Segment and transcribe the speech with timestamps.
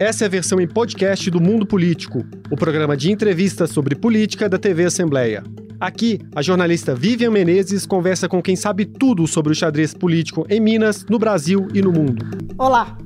[0.00, 4.48] Essa é a versão em podcast do Mundo Político, o programa de entrevistas sobre política
[4.48, 5.44] da TV Assembleia.
[5.78, 10.58] Aqui, a jornalista Vivian Menezes conversa com quem sabe tudo sobre o xadrez político em
[10.58, 12.24] Minas, no Brasil e no mundo.
[12.56, 12.96] Olá!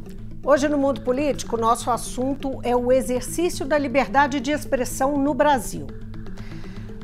[0.45, 5.89] Hoje no Mundo Político, nosso assunto é o exercício da liberdade de expressão no Brasil.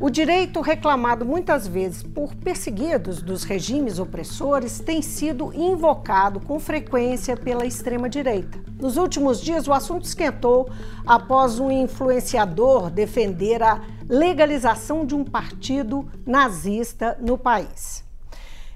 [0.03, 7.37] O direito reclamado muitas vezes por perseguidos dos regimes opressores tem sido invocado com frequência
[7.37, 8.59] pela extrema-direita.
[8.81, 10.71] Nos últimos dias, o assunto esquentou
[11.07, 18.03] após um influenciador defender a legalização de um partido nazista no país.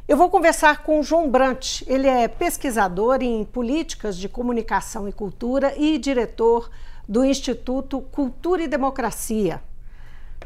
[0.07, 1.81] Eu vou conversar com João Brant.
[1.87, 6.71] Ele é pesquisador em políticas de comunicação e cultura e diretor
[7.09, 9.63] do Instituto Cultura e Democracia,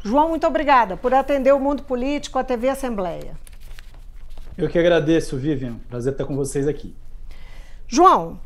[0.03, 3.37] João, muito obrigada por atender o Mundo Político, a TV Assembleia.
[4.57, 5.75] Eu que agradeço, Vivian.
[5.89, 6.95] Prazer estar com vocês aqui.
[7.87, 8.39] João,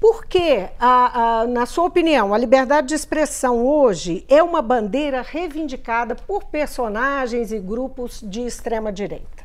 [0.00, 5.22] por que, a, a, na sua opinião, a liberdade de expressão hoje é uma bandeira
[5.22, 9.44] reivindicada por personagens e grupos de extrema-direita?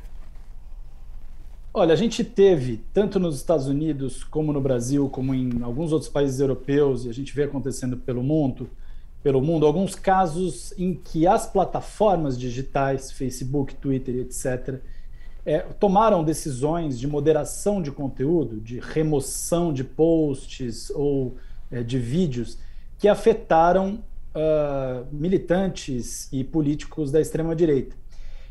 [1.74, 6.10] Olha, a gente teve, tanto nos Estados Unidos, como no Brasil, como em alguns outros
[6.10, 8.70] países europeus, e a gente vê acontecendo pelo mundo,
[9.22, 14.80] pelo mundo, alguns casos em que as plataformas digitais, Facebook, Twitter, etc.,
[15.46, 21.38] é, tomaram decisões de moderação de conteúdo, de remoção de posts ou
[21.72, 22.58] é, de vídeos
[22.98, 24.04] que afetaram
[24.36, 27.96] uh, militantes e políticos da extrema-direita.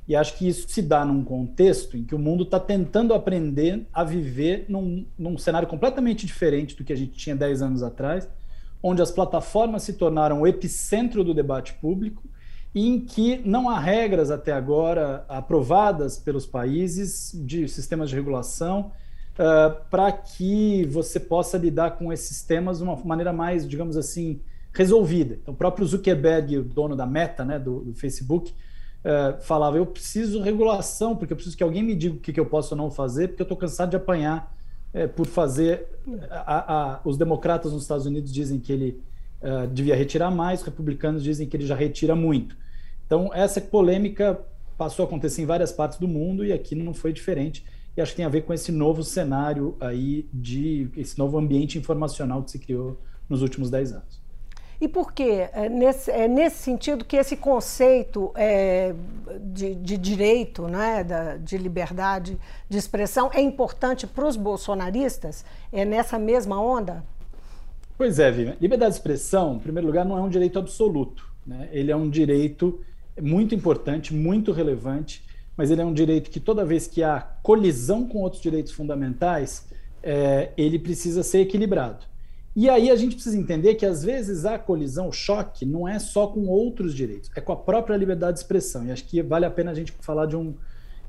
[0.07, 3.87] E acho que isso se dá num contexto em que o mundo está tentando aprender
[3.93, 8.27] a viver num, num cenário completamente diferente do que a gente tinha 10 anos atrás,
[8.83, 12.23] onde as plataformas se tornaram o epicentro do debate público
[12.75, 18.93] e em que não há regras até agora aprovadas pelos países de sistemas de regulação
[19.39, 24.41] uh, para que você possa lidar com esses temas de uma maneira mais, digamos assim,
[24.73, 25.39] resolvida.
[25.41, 29.87] Então, o próprio Zuckerberg, o dono da Meta, né, do, do Facebook, uh, falava: eu
[29.87, 32.79] preciso regulação, porque eu preciso que alguém me diga o que, que eu posso ou
[32.79, 34.57] não fazer, porque eu estou cansado de apanhar
[34.93, 35.87] é, por fazer.
[36.31, 39.01] A, a, os democratas nos Estados Unidos dizem que ele
[39.43, 42.57] uh, devia retirar mais, os republicanos dizem que ele já retira muito.
[43.07, 44.39] Então, essa polêmica
[44.77, 47.65] passou a acontecer em várias partes do mundo e aqui não foi diferente.
[47.97, 51.77] E acho que tem a ver com esse novo cenário aí, de esse novo ambiente
[51.77, 52.97] informacional que se criou
[53.29, 54.21] nos últimos 10 anos.
[54.81, 55.49] E por quê?
[55.53, 58.95] É nesse, é nesse sentido que esse conceito é,
[59.41, 65.45] de, de, direito, né, da, de liberdade de expressão é importante para os bolsonaristas?
[65.73, 67.05] É nessa mesma onda?
[67.97, 68.57] Pois é, Vivian.
[68.61, 71.29] Liberdade de expressão, em primeiro lugar, não é um direito absoluto.
[71.45, 71.69] Né?
[71.73, 72.81] Ele é um direito
[73.21, 75.25] muito importante, muito relevante,
[75.57, 79.67] mas ele é um direito que toda vez que há colisão com outros direitos fundamentais,
[80.01, 82.07] é, ele precisa ser equilibrado.
[82.61, 86.01] E aí a gente precisa entender que às vezes a colisão, o choque, não é
[86.01, 88.85] só com outros direitos, é com a própria liberdade de expressão.
[88.85, 90.55] E acho que vale a pena a gente falar de um,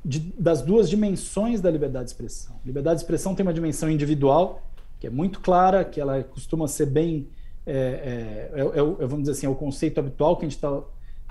[0.06, 2.56] de, das duas dimensões da liberdade de expressão.
[2.64, 4.62] Liberdade de expressão tem uma dimensão individual,
[5.00, 7.28] que é muito clara, que ela costuma ser bem,
[7.66, 10.84] é, é, é, é vamos dizer assim, é o conceito habitual que a gente está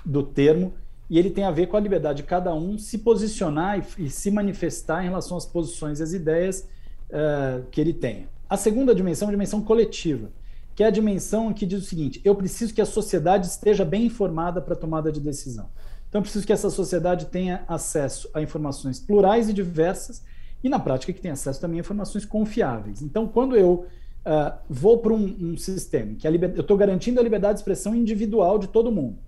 [0.05, 0.73] do termo,
[1.09, 4.09] e ele tem a ver com a liberdade de cada um se posicionar e, e
[4.09, 6.67] se manifestar em relação às posições e às ideias
[7.09, 8.27] uh, que ele tenha.
[8.49, 10.31] A segunda dimensão é a dimensão coletiva,
[10.73, 14.05] que é a dimensão que diz o seguinte: eu preciso que a sociedade esteja bem
[14.05, 15.69] informada para a tomada de decisão.
[16.09, 20.23] Então, eu preciso que essa sociedade tenha acesso a informações plurais e diversas
[20.63, 23.03] e, na prática, que tenha acesso também a informações confiáveis.
[23.03, 23.85] Então, quando eu
[24.25, 26.51] uh, vou para um, um, sistema que liber...
[26.55, 29.19] eu estou garantindo a liberdade de expressão individual de todo mundo,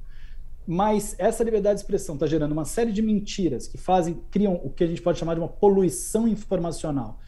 [0.66, 4.72] mas essa liberdade de expressão está gerando uma série de mentiras que fazem, criam o
[4.72, 7.20] que a gente pode chamar de uma poluição informacional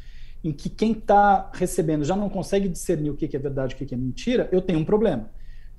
[0.43, 3.87] em que quem está recebendo já não consegue discernir o que é verdade e o
[3.87, 5.29] que é mentira, eu tenho um problema.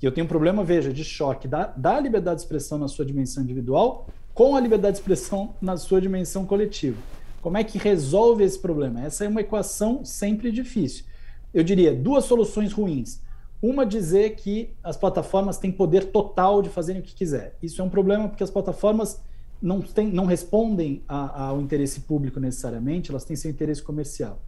[0.01, 3.05] E eu tenho um problema, veja, de choque da, da liberdade de expressão na sua
[3.05, 6.97] dimensão individual com a liberdade de expressão na sua dimensão coletiva.
[7.41, 9.01] Como é que resolve esse problema?
[9.01, 11.05] Essa é uma equação sempre difícil.
[11.53, 13.21] Eu diria duas soluções ruins.
[13.61, 17.55] Uma dizer que as plataformas têm poder total de fazerem o que quiser.
[17.63, 19.21] Isso é um problema porque as plataformas
[19.61, 24.41] não, tem, não respondem a, ao interesse público necessariamente, elas têm seu interesse comercial.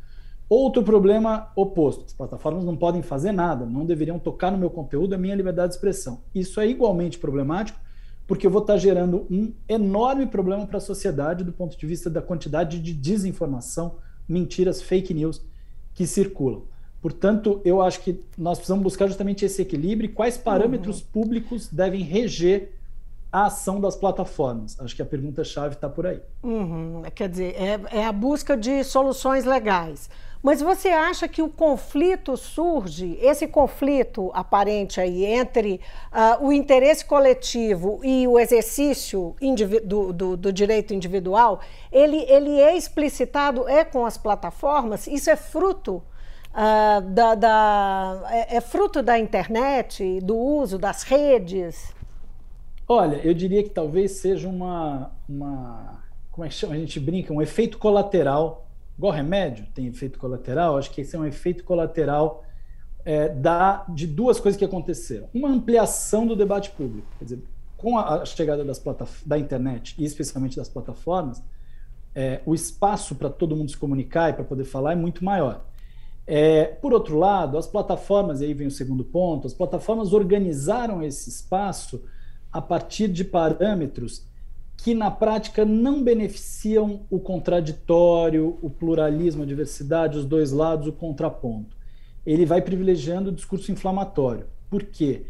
[0.50, 5.14] Outro problema oposto: as plataformas não podem fazer nada, não deveriam tocar no meu conteúdo,
[5.14, 6.22] a minha liberdade de expressão.
[6.34, 7.80] Isso é igualmente problemático,
[8.26, 12.10] porque eu vou estar gerando um enorme problema para a sociedade do ponto de vista
[12.10, 13.96] da quantidade de desinformação,
[14.28, 15.42] mentiras, fake news
[15.94, 16.64] que circulam.
[17.02, 21.08] Portanto, eu acho que nós precisamos buscar justamente esse equilíbrio e quais parâmetros uhum.
[21.14, 22.74] públicos devem reger
[23.32, 24.80] a ação das plataformas.
[24.80, 26.20] Acho que a pergunta-chave está por aí.
[26.42, 27.04] Uhum.
[27.14, 30.10] Quer dizer, é, é a busca de soluções legais.
[30.48, 37.04] Mas você acha que o conflito surge, esse conflito aparente aí entre uh, o interesse
[37.04, 39.36] coletivo e o exercício
[39.84, 41.60] do, do, do, direito individual,
[41.92, 45.06] ele, ele é explicitado é com as plataformas?
[45.06, 45.96] Isso é fruto
[46.54, 51.94] uh, da, da é, é fruto da internet, do uso das redes?
[52.88, 56.02] Olha, eu diria que talvez seja uma, uma
[56.32, 56.74] como é que chama?
[56.74, 58.67] A gente brinca, um efeito colateral
[58.98, 62.44] igual remédio tem efeito colateral, acho que esse é um efeito colateral
[63.06, 65.30] é, da, de duas coisas que aconteceram.
[65.34, 67.44] Uma ampliação do debate público, quer dizer,
[67.78, 68.84] com a, chegada das
[69.26, 71.42] da internet e especialmente das plataformas,
[72.14, 75.64] é, o espaço para todo mundo se comunicar e para poder falar é muito maior.
[76.26, 81.02] É, por outro lado, as plataformas, e aí vem o segundo ponto, as plataformas organizaram
[81.02, 82.04] esse espaço
[82.52, 84.26] a partir de parâmetros
[84.78, 90.94] que na prática não beneficiam o contraditório, o pluralismo, a diversidade, os dois lados, o
[90.94, 91.76] contraponto.
[92.26, 94.46] Ele vai privilegiando o discurso inflamatório.
[94.70, 95.24] Por quê?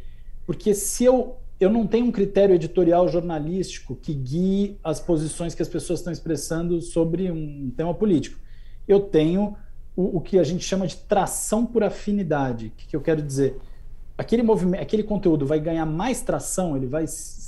[0.45, 5.61] Porque se eu, eu não tenho um critério editorial jornalístico que guie as posições que
[5.61, 8.39] as pessoas estão expressando sobre um tema político,
[8.87, 9.55] eu tenho
[9.95, 12.67] o, o que a gente chama de tração por afinidade.
[12.67, 13.57] O que, que eu quero dizer?
[14.17, 17.05] Aquele, movimento, aquele conteúdo vai ganhar mais tração, ele vai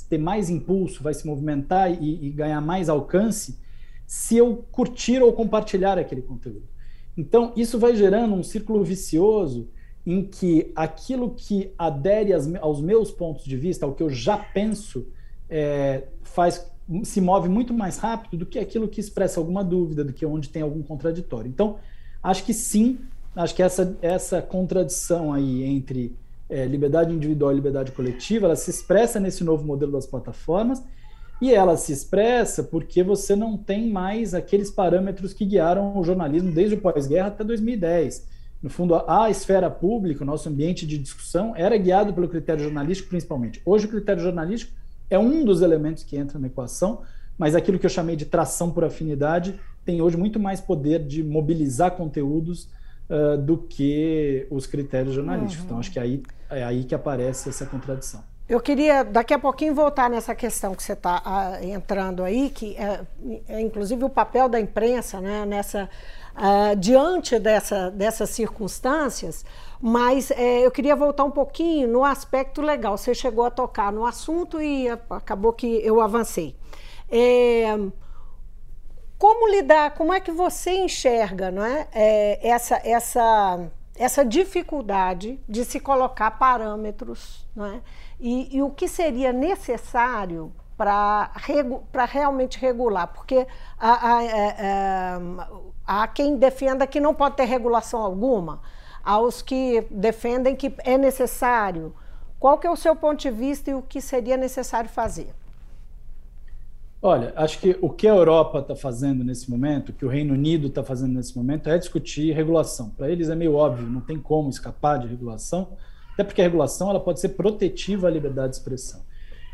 [0.08, 3.58] ter mais impulso, vai se movimentar e, e ganhar mais alcance
[4.06, 6.68] se eu curtir ou compartilhar aquele conteúdo.
[7.16, 9.68] Então, isso vai gerando um círculo vicioso
[10.06, 15.06] em que aquilo que adere aos meus pontos de vista, ao que eu já penso,
[15.48, 16.70] é, faz
[17.04, 20.48] se move muito mais rápido do que aquilo que expressa alguma dúvida, do que onde
[20.48, 21.48] tem algum contraditório.
[21.48, 21.76] Então,
[22.20, 22.98] acho que sim,
[23.36, 26.16] acho que essa, essa contradição aí entre
[26.50, 30.82] é, liberdade individual e liberdade coletiva, ela se expressa nesse novo modelo das plataformas
[31.40, 36.52] e ela se expressa porque você não tem mais aqueles parâmetros que guiaram o jornalismo
[36.52, 38.28] desde o pós-guerra até 2010.
[38.62, 43.08] No fundo, a esfera pública, o nosso ambiente de discussão, era guiado pelo critério jornalístico
[43.08, 43.62] principalmente.
[43.64, 44.72] Hoje, o critério jornalístico
[45.08, 47.00] é um dos elementos que entra na equação,
[47.38, 51.24] mas aquilo que eu chamei de tração por afinidade tem hoje muito mais poder de
[51.24, 52.68] mobilizar conteúdos
[53.08, 55.60] uh, do que os critérios jornalísticos.
[55.60, 55.64] Uhum.
[55.64, 58.22] Então, acho que aí, é aí que aparece essa contradição.
[58.48, 62.76] Eu queria daqui a pouquinho voltar nessa questão que você está uh, entrando aí, que
[62.76, 63.00] é,
[63.48, 65.88] é, inclusive o papel da imprensa né, nessa,
[66.34, 69.44] uh, diante dessa, dessas circunstâncias,
[69.80, 72.98] mas é, eu queria voltar um pouquinho no aspecto legal.
[72.98, 76.56] Você chegou a tocar no assunto e acabou que eu avancei.
[77.08, 77.66] É,
[79.16, 83.70] como lidar, como é que você enxerga não é, é, essa, essa,
[84.00, 87.82] essa dificuldade de se colocar parâmetros não é?
[88.18, 93.08] e, e o que seria necessário para regu realmente regular?
[93.08, 93.46] Porque
[93.78, 95.20] há, há, é, é,
[95.86, 98.62] há quem defenda que não pode ter regulação alguma,
[99.04, 101.94] há os que defendem que é necessário.
[102.38, 105.34] Qual que é o seu ponto de vista e o que seria necessário fazer?
[107.02, 110.66] Olha, acho que o que a Europa está fazendo nesse momento, que o Reino Unido
[110.66, 112.90] está fazendo nesse momento, é discutir regulação.
[112.90, 115.68] Para eles é meio óbvio, não tem como escapar de regulação,
[116.12, 119.00] até porque a regulação ela pode ser protetiva à liberdade de expressão.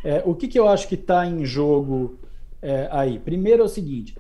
[0.05, 2.19] É, o que, que eu acho que está em jogo
[2.61, 3.21] é, aí?
[3.21, 4.19] Primeiro é o seguinte: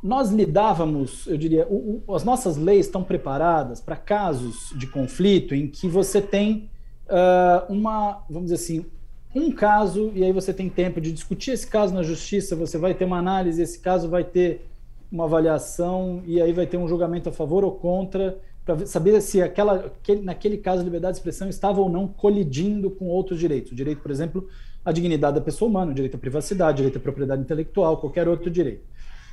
[0.00, 5.56] nós lidávamos, eu diria, o, o, as nossas leis estão preparadas para casos de conflito
[5.56, 6.70] em que você tem
[7.06, 8.86] uh, uma, vamos dizer assim,
[9.34, 12.94] um caso e aí você tem tempo de discutir esse caso na justiça, você vai
[12.94, 14.66] ter uma análise, esse caso vai ter
[15.10, 19.40] uma avaliação e aí vai ter um julgamento a favor ou contra para saber se
[19.40, 23.72] aquela, aquele, naquele caso a liberdade de expressão estava ou não colidindo com outros direitos.
[23.72, 24.48] O direito, por exemplo,
[24.84, 28.28] à dignidade da pessoa humana, o direito à privacidade, o direito à propriedade intelectual, qualquer
[28.28, 28.84] outro direito.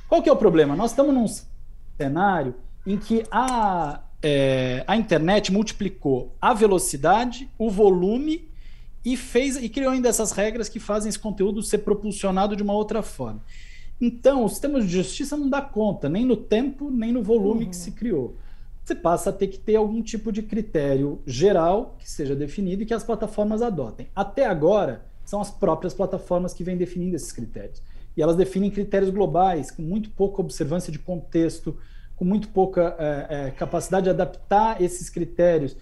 [0.08, 0.74] Qual que é o problema?
[0.74, 1.26] Nós estamos num
[1.96, 2.54] cenário
[2.86, 8.48] em que a, é, a internet multiplicou a velocidade, o volume
[9.04, 12.72] e fez e criou ainda essas regras que fazem esse conteúdo ser propulsionado de uma
[12.72, 13.42] outra forma.
[14.00, 17.70] Então, o sistema de justiça não dá conta, nem no tempo, nem no volume uhum.
[17.70, 18.36] que se criou.
[18.84, 22.86] Você passa a ter que ter algum tipo de critério geral que seja definido e
[22.86, 24.08] que as plataformas adotem.
[24.14, 27.82] Até agora, são as próprias plataformas que vêm definindo esses critérios.
[28.16, 31.76] E elas definem critérios globais, com muito pouca observância de contexto,
[32.16, 35.76] com muito pouca é, é, capacidade de adaptar esses critérios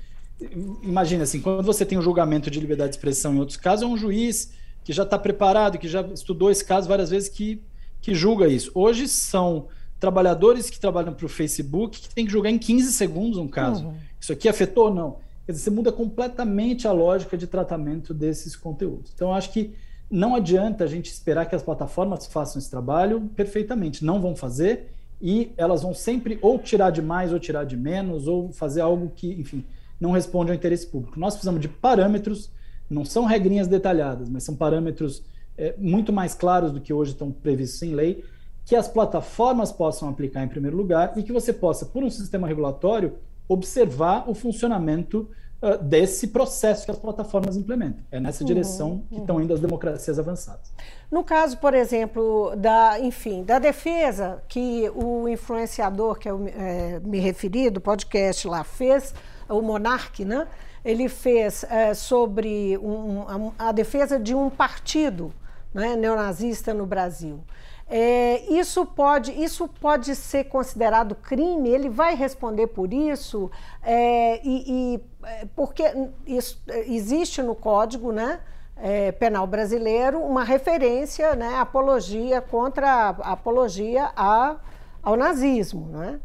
[0.83, 3.87] imagina assim, quando você tem um julgamento de liberdade de expressão em outros casos, é
[3.87, 4.53] um juiz
[4.85, 7.61] que já está preparado, que já estudou esse caso várias vezes, que,
[8.01, 8.71] que julga isso.
[8.75, 13.39] Hoje são trabalhadores que trabalham para o Facebook que tem que julgar em 15 segundos
[13.39, 13.87] um caso.
[13.87, 13.95] Uhum.
[14.21, 15.17] Isso aqui afetou ou não?
[15.45, 19.13] Quer dizer, você muda completamente a lógica de tratamento desses conteúdos.
[19.15, 19.75] Então, acho que
[20.11, 24.05] não adianta a gente esperar que as plataformas façam esse trabalho perfeitamente.
[24.05, 28.29] Não vão fazer e elas vão sempre ou tirar de mais ou tirar de menos,
[28.29, 29.65] ou fazer algo que, enfim,
[30.01, 31.19] não responde ao interesse público.
[31.19, 32.51] Nós precisamos de parâmetros,
[32.89, 35.23] não são regrinhas detalhadas, mas são parâmetros
[35.57, 38.25] é, muito mais claros do que hoje estão previstos em lei,
[38.65, 42.49] que as plataformas possam aplicar em primeiro lugar e que você possa, por um sistema
[42.49, 43.15] regulatório,
[43.49, 45.31] observar o funcionamento
[45.63, 48.05] uh, desse processo que as plataformas implementam.
[48.11, 49.21] É nessa uhum, direção que uhum.
[49.21, 50.73] estão indo as democracias avançadas.
[51.11, 57.21] No caso, por exemplo, da, enfim, da defesa que o influenciador que eu é, me
[57.21, 59.15] referi do podcast lá fez,
[59.49, 60.47] o Monarque, né?
[60.85, 65.33] Ele fez é, sobre um, a, a, defesa de um partido
[65.75, 67.41] né, neonazista no Brasil.
[67.89, 71.69] É, isso, pode, isso pode ser considerado crime?
[71.69, 73.51] Ele vai responder por isso?
[73.83, 74.65] É, e,
[74.97, 75.85] e, é, porque
[76.27, 78.41] isso, existe no Código né,
[78.77, 84.57] é, Penal Brasileiro uma referência, né, apologia contra a, apologia a,
[85.03, 85.87] ao nazismo.
[85.89, 86.21] Né?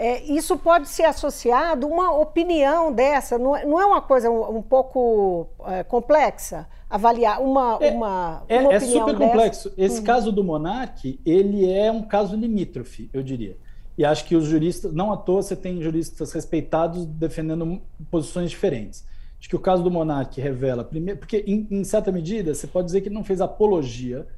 [0.00, 4.30] É, isso pode ser associado a uma opinião dessa, não, é, não é uma coisa
[4.30, 6.68] um, um pouco é, complexa?
[6.88, 9.72] Avaliar uma, é, uma, é, uma é super complexo.
[9.76, 10.04] Esse uhum.
[10.04, 13.56] caso do Monark, ele é um caso limítrofe, eu diria.
[13.98, 19.04] E acho que os juristas, não à toa você tem juristas respeitados defendendo posições diferentes.
[19.40, 22.86] Acho que o caso do Monark revela, primeiro, porque em, em certa medida você pode
[22.86, 24.28] dizer que ele não fez apologia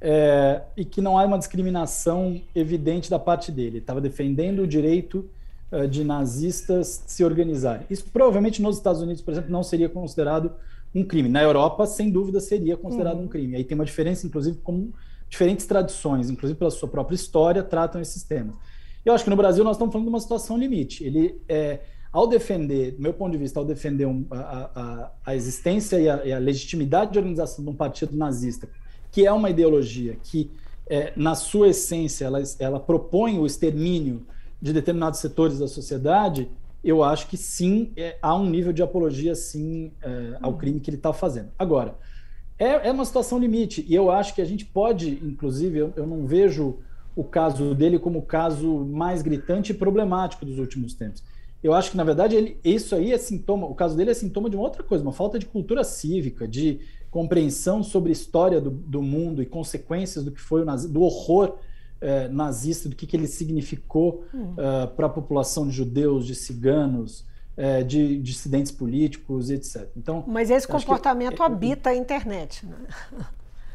[0.00, 3.78] é, e que não há uma discriminação evidente da parte dele.
[3.78, 5.28] Estava defendendo o direito
[5.72, 7.86] uh, de nazistas se organizarem.
[7.90, 10.52] Isso provavelmente nos Estados Unidos, por exemplo, não seria considerado
[10.94, 11.28] um crime.
[11.28, 13.24] Na Europa, sem dúvida, seria considerado uhum.
[13.24, 13.56] um crime.
[13.56, 14.92] Aí tem uma diferença, inclusive, como
[15.28, 18.56] diferentes tradições, inclusive pela sua própria história, tratam esses temas.
[19.04, 21.04] Eu acho que no Brasil nós estamos falando de uma situação limite.
[21.04, 25.36] Ele, é, ao defender, do meu ponto de vista, ao defender um, a, a, a,
[25.36, 28.68] existência e a, e a legitimidade de organização de um partido nazista
[29.10, 30.50] que é uma ideologia que,
[30.88, 34.26] é, na sua essência, ela, ela propõe o extermínio
[34.60, 36.50] de determinados setores da sociedade,
[36.82, 40.58] eu acho que sim, é, há um nível de apologia, sim, é, ao uhum.
[40.58, 41.50] crime que ele está fazendo.
[41.58, 41.96] Agora,
[42.58, 46.06] é, é, uma situação limite, e eu acho que a gente pode, inclusive, eu, eu
[46.06, 46.78] não vejo
[47.14, 51.22] o caso dele como o caso mais gritante e problemático dos últimos tempos.
[51.62, 54.48] Eu acho que, na verdade, ele, isso aí é sintoma, o caso dele é sintoma
[54.48, 58.70] de uma outra coisa, uma falta de cultura cívica, de compreensão sobre a história do,
[58.70, 61.56] do mundo e consequências do que foi o nazi, do horror
[62.00, 64.52] eh, nazista, do que, que ele significou hum.
[64.52, 67.24] uh, para a população de judeus, de ciganos,
[67.56, 69.88] eh, de dissidentes políticos, etc.
[69.96, 72.76] Então, Mas esse comportamento que, habita a internet, né?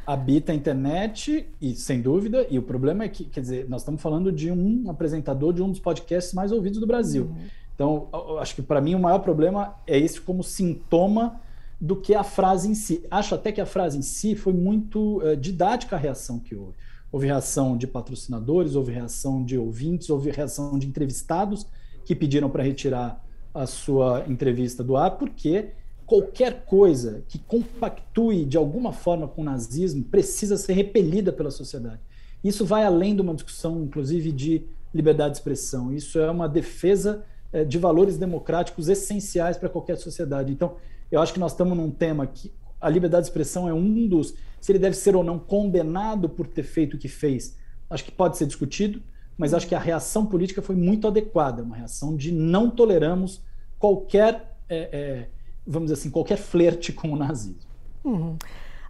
[0.08, 4.02] Habita a internet, e sem dúvida, e o problema é que, quer dizer, nós estamos
[4.02, 7.24] falando de um apresentador de um dos podcasts mais ouvidos do Brasil.
[7.24, 7.46] Uhum.
[7.74, 8.08] Então,
[8.40, 11.42] acho que para mim o maior problema é esse como sintoma
[11.80, 13.06] do que a frase em si.
[13.10, 16.76] Acho até que a frase em si foi muito uh, didática a reação que houve.
[17.12, 21.68] Houve reação de patrocinadores, houve reação de ouvintes, houve reação de entrevistados
[22.06, 25.70] que pediram para retirar a sua entrevista do ar, porque
[26.06, 32.00] qualquer coisa que compactue de alguma forma com o nazismo precisa ser repelida pela sociedade.
[32.44, 34.64] Isso vai além de uma discussão, inclusive, de
[34.94, 35.94] liberdade de expressão.
[35.94, 40.52] Isso é uma defesa eh, de valores democráticos essenciais para qualquer sociedade.
[40.52, 40.76] Então,
[41.14, 42.52] eu acho que nós estamos num tema que
[42.82, 44.34] a liberdade de expressão é um dos.
[44.60, 47.56] Se ele deve ser ou não condenado por ter feito o que fez,
[47.88, 49.00] acho que pode ser discutido,
[49.38, 53.44] mas acho que a reação política foi muito adequada uma reação de não toleramos
[53.78, 55.30] qualquer, é, é,
[55.68, 57.70] vamos dizer assim, qualquer flerte com o nazismo.
[58.04, 58.36] Uhum.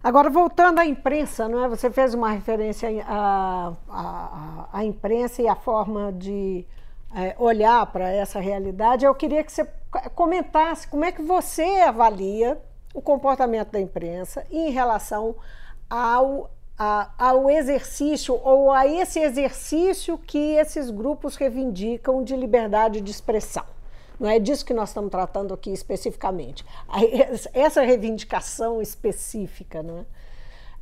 [0.02, 1.68] Agora, voltando à imprensa, não é?
[1.68, 6.64] você fez uma referência à, à, à imprensa e à forma de
[7.14, 9.04] é, olhar para essa realidade.
[9.04, 9.64] Eu queria que você
[10.14, 12.60] comentasse como é que você avalia
[12.92, 15.34] o comportamento da imprensa em relação
[15.90, 23.10] ao, a, ao exercício ou a esse exercício que esses grupos reivindicam de liberdade de
[23.10, 23.64] expressão.
[24.18, 26.64] Não é disso que nós estamos tratando aqui especificamente.
[27.52, 30.04] Essa reivindicação específica, não é?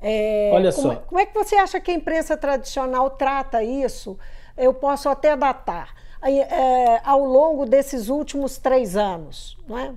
[0.05, 0.97] É, Olha como, só.
[0.97, 4.19] Como é que você acha que a imprensa tradicional trata isso?
[4.57, 5.95] Eu posso até datar
[6.31, 9.59] é, ao longo desses últimos três anos.
[9.67, 9.93] Não é?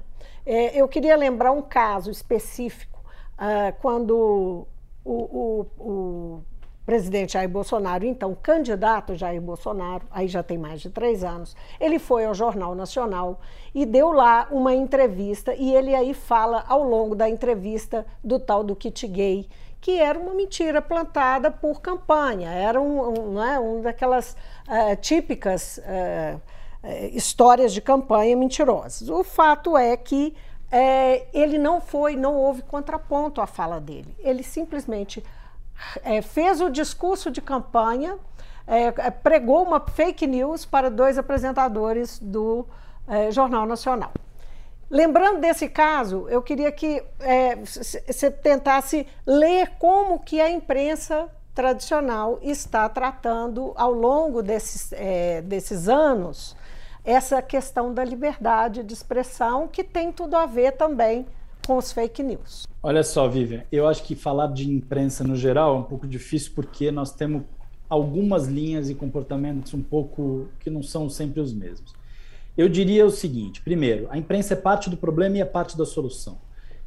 [0.45, 2.99] é eu queria lembrar um caso específico,
[3.35, 4.67] uh, quando
[5.03, 6.43] o, o, o,
[6.85, 11.97] presidente Jair Bolsonaro, então candidato Jair Bolsonaro, aí já tem mais de três anos, ele
[11.97, 13.39] foi ao Jornal Nacional
[13.73, 18.63] e deu lá uma entrevista, e ele aí fala ao longo da entrevista do tal
[18.63, 19.47] do kit gay,
[19.85, 24.35] que era uma mentira plantada por campanha, era um, um, né, daquelas
[24.67, 26.41] uh, típicas uh,
[27.13, 29.07] histórias de campanha mentirosas.
[29.07, 30.35] O fato é que
[31.31, 34.13] ele não foi, não houve contraponto à fala dele.
[34.19, 35.23] Ele simplesmente
[36.23, 38.17] fez o discurso de campanha
[39.23, 42.65] pregou uma fake news para dois apresentadores do
[43.31, 44.11] Jornal Nacional.
[44.95, 47.03] Lembrando desse caso, eu queria que
[47.65, 54.93] você tentasse ler como que a imprensa tradicional está tratando ao longo desses,
[55.43, 56.55] desses anos
[57.03, 61.25] essa questão da liberdade de expressão, que tem tudo a ver também
[61.67, 62.65] com os fake news.
[62.81, 66.53] Olha só, Vivian, eu acho que falar de imprensa no geral é um pouco difícil
[66.55, 67.43] porque nós temos
[67.89, 71.93] algumas linhas e comportamentos um pouco que não são sempre os mesmos.
[72.57, 75.85] Eu diria o seguinte: primeiro, a imprensa é parte do problema e é parte da
[75.85, 76.37] solução.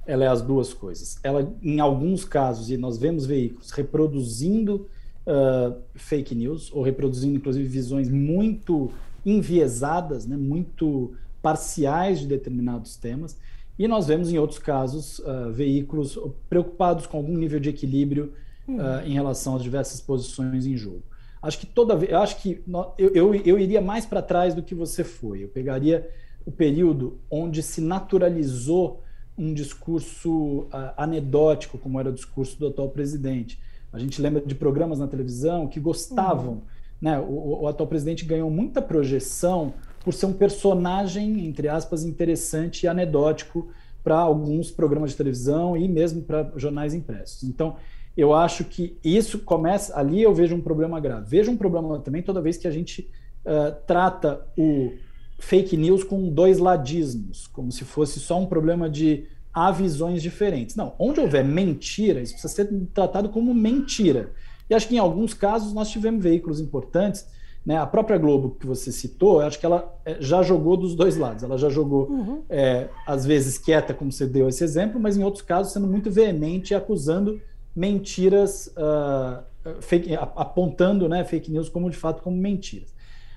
[0.07, 1.19] Ela é as duas coisas.
[1.23, 4.89] Ela, em alguns casos, e nós vemos veículos reproduzindo
[5.27, 8.91] uh, fake news ou reproduzindo, inclusive, visões muito
[9.25, 13.37] enviesadas, né, muito parciais de determinados temas.
[13.79, 18.33] E nós vemos em outros casos uh, veículos preocupados com algum nível de equilíbrio
[18.67, 21.03] uh, em relação às diversas posições em jogo.
[21.41, 22.63] Acho que toda vez, eu acho que
[22.99, 25.45] eu, eu, eu iria mais para trás do que você foi.
[25.45, 26.09] Eu pegaria
[26.45, 29.03] o período onde se naturalizou
[29.37, 33.61] um discurso uh, anedótico, como era o discurso do atual presidente.
[33.93, 37.19] A gente lembra de programas na televisão que gostavam uhum né?
[37.19, 39.73] O, o, atual presidente ganhou muita projeção
[40.05, 43.69] por ser um personagem, entre aspas, interessante e anedótico
[44.03, 47.45] para alguns programas de televisão e mesmo para jornais impressos.
[47.45, 47.77] Então,
[48.19, 49.97] eu acho que isso começa.
[49.97, 51.31] Ali eu vejo um problema grave.
[51.31, 53.09] Vejo um problema também toda vez que a gente
[53.45, 54.93] uh, trata o
[55.39, 60.75] fake news com dois ladismos, como se fosse só um problema de há visões diferentes.
[60.75, 64.33] Não, onde houver mentira, isso precisa ser tratado como mentira.
[64.69, 67.25] E acho que em alguns casos nós tivemos veículos importantes.
[67.65, 67.77] Né?
[67.77, 71.45] A própria Globo que você citou, acho que ela eh, já jogou dos dois lados.
[71.45, 72.43] Ela já jogou, uhum.
[72.51, 76.11] é, às vezes, quieta, como você deu esse exemplo, mas em outros casos sendo muito
[76.11, 77.41] veemente e acusando
[77.75, 79.43] mentiras, uh,
[79.81, 82.95] fake, apontando né, fake news como de fato como mentiras.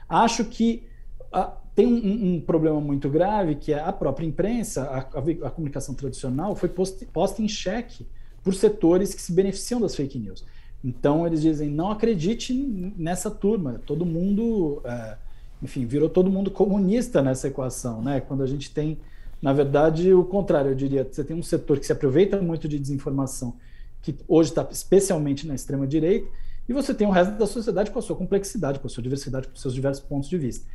[0.07, 0.87] Acho que
[1.33, 5.51] uh, tem um, um, problema muito grave que é a própria imprensa, a, a, a
[5.51, 8.05] comunicação tradicional foi posta, posta em xeque
[8.43, 10.43] por setores que se beneficiam das fake news.
[10.83, 12.53] Então eles dizem: não acredite
[12.97, 15.17] nessa turma, todo mundo, é,
[15.61, 18.19] enfim, virou todo mundo comunista nessa equação, né?
[18.19, 18.97] Quando a gente tem,
[19.41, 22.79] na verdade, o contrário, eu diria: você tem um setor que se aproveita muito de
[22.79, 23.55] desinformação,
[24.01, 26.27] que hoje está especialmente na extrema direita,
[26.67, 29.47] e você tem o resto da sociedade com a sua complexidade, com a sua diversidade,
[29.47, 30.65] com os seus diversos pontos de vista.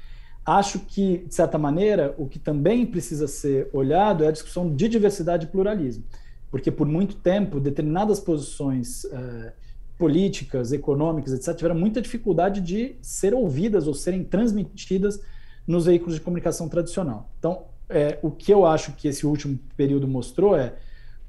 [0.45, 4.89] Acho que, de certa maneira, o que também precisa ser olhado é a discussão de
[4.89, 6.05] diversidade e pluralismo,
[6.51, 9.51] porque por muito tempo determinadas posições uh,
[9.99, 15.21] políticas, econômicas, etc., tiveram muita dificuldade de ser ouvidas ou serem transmitidas
[15.67, 17.31] nos veículos de comunicação tradicional.
[17.39, 20.75] Então, é, o que eu acho que esse último período mostrou é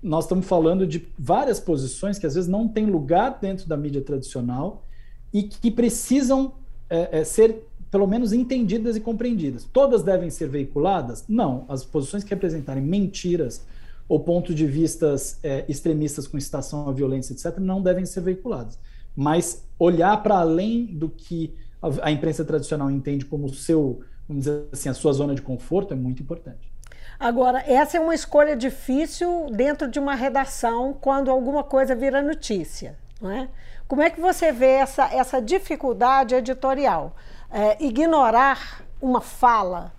[0.01, 4.01] nós estamos falando de várias posições que às vezes não têm lugar dentro da mídia
[4.01, 4.85] tradicional
[5.33, 6.53] e que precisam
[6.89, 9.63] é, é, ser pelo menos entendidas e compreendidas.
[9.63, 11.23] Todas devem ser veiculadas?
[11.27, 11.65] Não.
[11.69, 13.65] As posições que representarem mentiras,
[14.09, 18.77] ou pontos de vistas é, extremistas com incitação à violência, etc., não devem ser veiculados.
[19.15, 24.65] Mas olhar para além do que a, a, imprensa tradicional entende como seu, vamos dizer
[24.71, 26.71] assim, a sua zona de conforto é muito importante.
[27.19, 32.97] Agora, essa é uma escolha difícil dentro de uma redação quando alguma coisa vira notícia.
[33.19, 33.49] Não é?
[33.87, 37.15] Como é que você vê essa, essa dificuldade editorial?
[37.51, 39.93] É, ignorar uma fala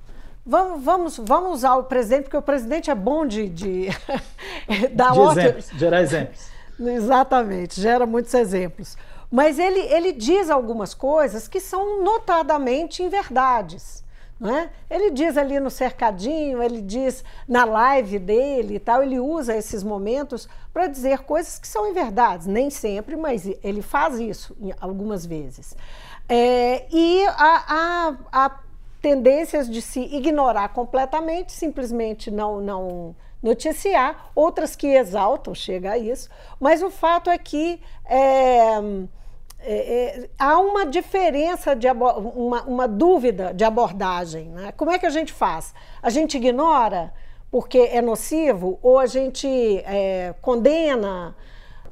[0.48, 3.88] Vamos, vamos, vamos usar o presidente, porque o presidente é bom de, de
[4.94, 6.48] dar de exemplos, gerar exemplos.
[6.80, 8.96] Exatamente, gera muitos exemplos.
[9.30, 14.02] Mas ele, ele diz algumas coisas que são notadamente inverdades.
[14.38, 14.70] Não é?
[14.88, 19.82] Ele diz ali no cercadinho, ele diz na live dele e tal, ele usa esses
[19.82, 22.46] momentos para dizer coisas que são inverdades.
[22.46, 25.76] Nem sempre, mas ele faz isso algumas vezes.
[26.28, 28.60] É, e a
[29.00, 36.28] tendências de se ignorar completamente, simplesmente não, não noticiar, outras que exaltam, chega a isso,
[36.58, 38.80] mas o fato é que é,
[39.70, 44.48] é, é, há uma diferença, de uma, uma dúvida de abordagem.
[44.48, 44.72] Né?
[44.72, 45.74] Como é que a gente faz?
[46.02, 47.12] A gente ignora
[47.50, 51.36] porque é nocivo ou a gente é, condena?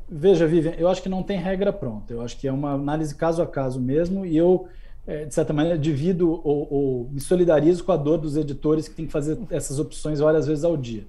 [0.09, 2.15] Veja, Vivian, eu acho que não tem regra pronta.
[2.15, 4.69] Eu acho que é uma análise caso a caso mesmo e eu
[5.07, 8.95] é, de certa maneira, divido ou, ou, me solidarizo com a dor dos editores que
[8.95, 11.05] têm que fazer essas opções várias vezes ao dia.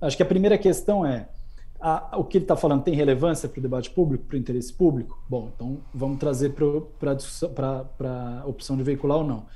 [0.00, 1.26] Acho que a primeira questão é:
[1.82, 4.72] a, o que ele está falando tem relevância para o debate público, para o interesse
[4.72, 5.22] público?
[5.28, 9.46] Bom, então vamos trazer para a opção de veicular ou não.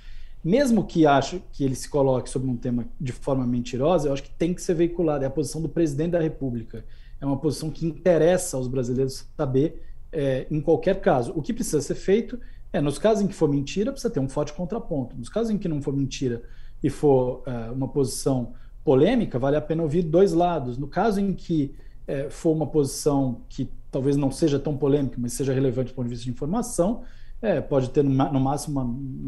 [0.43, 4.23] Mesmo que acho que ele se coloque sobre um tema de forma mentirosa, eu acho
[4.23, 5.25] que tem que ser veiculado.
[5.25, 6.85] É a posição do presidente da República.
[7.21, 11.33] É uma posição que interessa aos brasileiros saber é, em qualquer caso.
[11.35, 12.39] O que precisa ser feito
[12.73, 15.17] É, nos casos em que for mentira, precisa ter um forte contraponto.
[15.17, 16.43] Nos casos em que não for mentira
[16.83, 18.53] e for é, uma posição
[18.85, 20.77] polêmica, vale a pena ouvir dois lados.
[20.77, 21.75] No caso em que
[22.07, 26.05] é, for uma posição que talvez não seja tão polêmica, mas seja relevante do ponto
[26.05, 27.03] de vista de informação,
[27.40, 28.85] é, pode ter no, no máximo uma,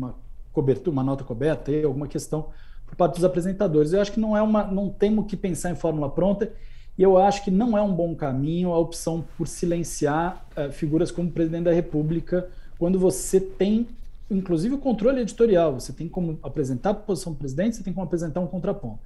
[0.06, 0.14] uma,
[0.52, 2.46] cobertura, uma nota coberta, aí, alguma questão
[2.86, 3.92] por parte dos apresentadores.
[3.92, 6.52] Eu acho que não é uma, não temos que pensar em fórmula pronta.
[6.96, 11.12] E eu acho que não é um bom caminho a opção por silenciar uh, figuras
[11.12, 13.86] como o presidente da República, quando você tem,
[14.28, 15.74] inclusive, o controle editorial.
[15.74, 18.98] Você tem como apresentar a posição do presidente, você tem como apresentar um contraponto.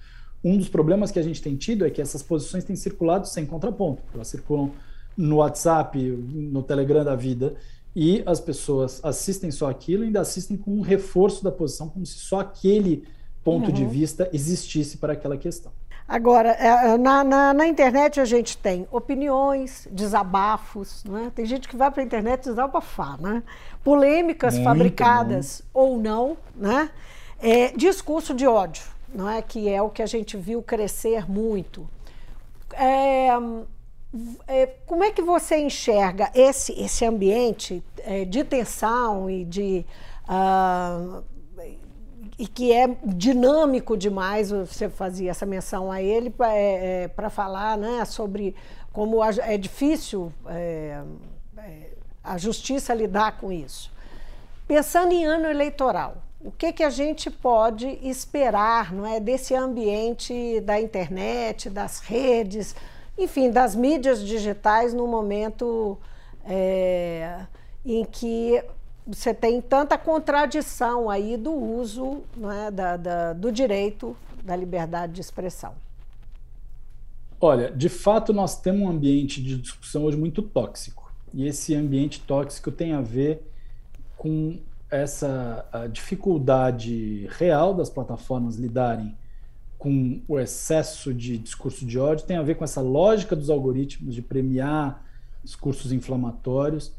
[0.45, 3.47] Um dos problemas que a gente tem tido é que essas posições têm circulado sem
[3.47, 4.03] contraponto.
[4.15, 4.73] Elas circulam
[5.17, 7.55] no WhatsApp, no Telegram da vida,
[7.95, 12.05] e as pessoas assistem só aquilo e ainda assistem com um reforço da posição, como
[12.07, 13.05] se só aquele
[13.45, 13.75] ponto uhum.
[13.75, 15.73] de vista existisse para aquela questão.
[16.09, 21.31] Agora, é, é, na, na, na, internet a gente tem opiniões, desabafos, né?
[21.35, 23.43] tem gente que vai para a internet desabafar, né?
[23.85, 26.91] polêmicas Muito fabricadas ou não, né?
[27.41, 29.43] É, discurso de ódio, não é?
[29.43, 31.89] que é o que a gente viu crescer muito.
[32.73, 33.29] É,
[34.47, 39.87] é, como é que você enxerga esse, esse ambiente é, de tensão e de
[40.29, 41.23] uh,
[42.39, 47.79] e que é dinâmico demais, você fazia essa menção a ele para é, é, falar
[47.79, 48.57] né, sobre
[48.93, 51.03] como é difícil é,
[52.23, 53.93] a justiça lidar com isso.
[54.67, 60.61] Pensando em ano eleitoral, o que, que a gente pode esperar não é, desse ambiente
[60.61, 62.75] da internet, das redes,
[63.17, 65.99] enfim, das mídias digitais no momento
[66.45, 67.47] é,
[67.85, 68.63] em que
[69.07, 75.21] você tem tanta contradição aí do uso né, da, da, do direito da liberdade de
[75.21, 75.75] expressão.
[77.41, 81.13] Olha, de fato, nós temos um ambiente de discussão hoje muito tóxico.
[81.35, 83.43] E esse ambiente tóxico tem a ver
[84.17, 84.61] com
[84.93, 89.17] essa dificuldade real das plataformas lidarem
[89.79, 94.15] com o excesso de discurso de ódio, tem a ver com essa lógica dos algoritmos
[94.15, 95.05] de premiar
[95.43, 96.93] discursos inflamatórios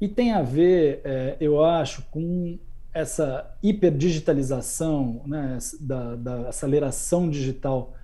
[0.00, 2.56] e tem a ver, é, eu acho, com
[2.94, 7.94] essa hiperdigitalização, né, da, da, aceleração digital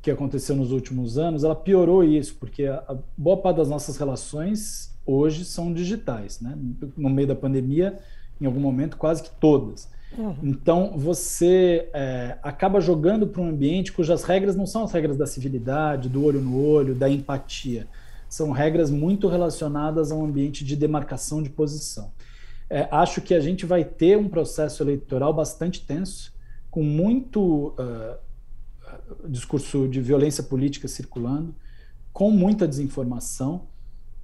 [0.00, 3.96] que aconteceu nos últimos anos, ela piorou isso, porque a, a boa parte das nossas
[3.96, 6.40] relações hoje são digitais.
[6.40, 6.56] Né?
[6.96, 7.98] No meio da pandemia,
[8.42, 9.88] em algum momento, quase que todas.
[10.16, 10.36] Uhum.
[10.42, 15.26] Então, você é, acaba jogando para um ambiente cujas regras não são as regras da
[15.26, 17.86] civilidade, do olho no olho, da empatia
[18.32, 22.10] são regras muito relacionadas a um ambiente de demarcação de posição.
[22.70, 26.32] É, acho que a gente vai ter um processo eleitoral bastante tenso,
[26.70, 31.54] com muito uh, discurso de violência política circulando,
[32.10, 33.66] com muita desinformação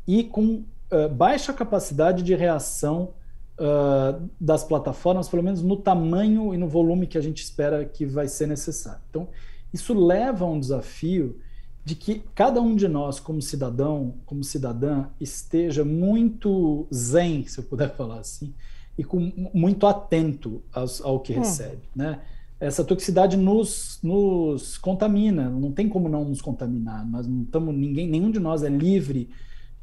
[0.06, 3.10] e com uh, baixa capacidade de reação
[3.58, 8.06] uh, das plataformas, pelo menos no tamanho e no volume que a gente espera que
[8.06, 9.00] vai ser necessário.
[9.10, 9.28] Então,
[9.72, 11.38] isso leva a um desafio
[11.84, 17.64] de que cada um de nós, como cidadão, como cidadã, esteja muito zen, se eu
[17.64, 18.54] puder falar assim,
[18.96, 21.38] e com, muito atento aos, ao que hum.
[21.38, 22.20] recebe, né?
[22.60, 27.08] Essa toxicidade nos, nos contamina, não tem como não nos contaminar.
[27.08, 29.30] Nós não estamos, ninguém, nenhum de nós é livre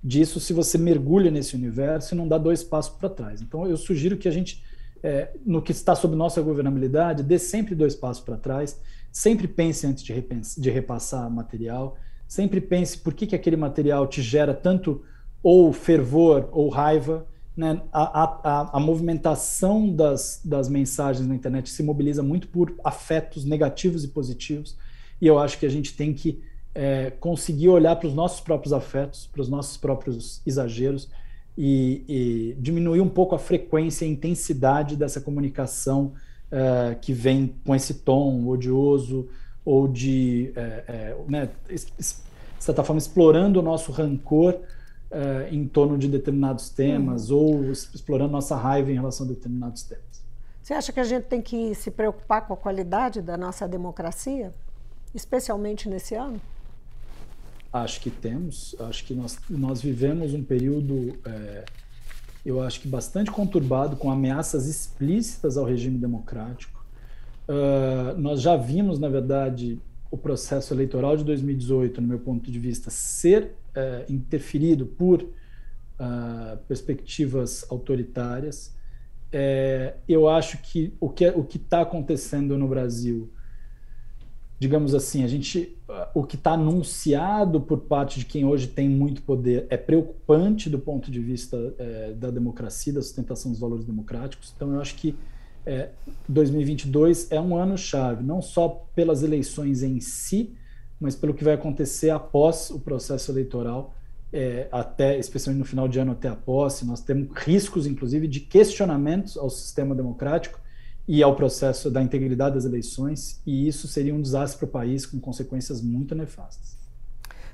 [0.05, 3.41] disso se você mergulha nesse universo e não dá dois passos para trás.
[3.41, 4.63] Então, eu sugiro que a gente,
[5.01, 8.79] é, no que está sob nossa governabilidade, dê sempre dois passos para trás
[9.15, 10.13] Sempre pense antes de,
[10.57, 11.97] de repassar material.
[12.27, 15.05] Sempre pense por que, que aquele material te gera tanto
[15.41, 17.25] ou fervor ou raiva.
[17.55, 17.81] Né?
[17.93, 24.03] A, a, a, movimentação das, das mensagens na internet se mobiliza muito por afetos negativos
[24.03, 24.75] e positivos.
[25.21, 26.43] E eu acho que a gente tem que
[26.75, 31.09] é, conseguir olhar para os nossos próprios afetos, para os nossos próprios exageros
[31.57, 36.11] e, e, diminuir um pouco a frequência e a intensidade dessa comunicação
[36.51, 39.29] uh, que vem com esse tom odioso
[39.63, 41.83] ou de, uh, uh, né, de
[42.59, 44.59] certa forma, explorando o nosso rancor
[45.49, 47.37] em torno de determinados temas uhum.
[47.37, 50.03] ou explorando nossa raiva em relação a determinados temas.
[50.61, 54.51] Você acha que a gente tem que se preocupar com a qualidade da nossa democracia,
[55.13, 56.41] especialmente nesse ano?
[57.83, 58.75] Acho que temos.
[58.79, 61.17] Acho que nós, nós vivemos um período
[62.45, 66.85] eu acho que bastante conturbado, com ameaças explícitas ao regime democrático.
[67.49, 69.79] Uh, nós já vimos, na verdade,
[70.11, 76.57] o processo eleitoral de 2018, no meu ponto de vista, ser uh, interferido por uh,
[76.67, 78.75] perspectivas autoritárias.
[79.31, 83.29] É, eu acho que o que o está acontecendo no Brasil
[84.57, 85.77] digamos assim, a gente,
[86.13, 90.79] o que está anunciado por parte de quem hoje tem muito poder é preocupante do
[90.79, 94.53] ponto de vista é, da democracia, da sustentação dos valores democráticos.
[94.55, 95.15] Então, eu acho que
[95.65, 95.89] é,
[96.29, 100.55] 2022 é um ano chave, não só pelas eleições em si,
[100.99, 103.93] mas pelo que vai acontecer após o processo eleitoral,
[104.31, 106.85] é, até, especialmente no final de ano até a posse.
[106.85, 110.59] Nós temos riscos, inclusive, de questionamentos ao sistema democrático
[111.07, 115.05] e ao processo da integridade das eleições, e isso seria um desastre para o país
[115.05, 116.75] com consequências muito nefastas.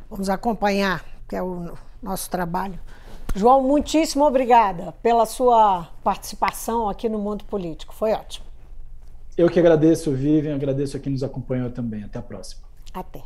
[0.09, 2.79] Vamos acompanhar, que é o nosso trabalho.
[3.35, 7.93] João, muitíssimo obrigada pela sua participação aqui no Mundo Político.
[7.93, 8.45] Foi ótimo.
[9.37, 12.03] Eu que agradeço, Vivian, agradeço a quem nos acompanhou também.
[12.03, 12.61] Até a próxima.
[12.93, 13.23] Até.